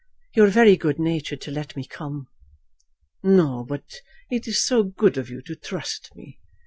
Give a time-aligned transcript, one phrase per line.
[0.35, 2.25] "You are very good natured to let me come."
[3.21, 3.97] "No; but
[4.31, 6.39] it is so good of you to trust me.